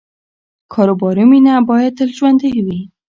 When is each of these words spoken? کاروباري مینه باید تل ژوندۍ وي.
کاروباري 0.73 1.25
مینه 1.29 1.53
باید 1.69 1.91
تل 1.97 2.09
ژوندۍ 2.17 2.51
وي. 2.65 2.79